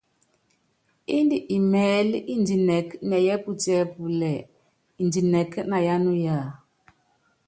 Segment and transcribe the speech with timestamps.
[1.17, 4.43] Indɛ́ imɛ́ɛlɛ́ indinɛ́k nɛ yɛ́pútíɛ́púlɛ́
[5.01, 6.37] indinɛ́k na yá nuyá?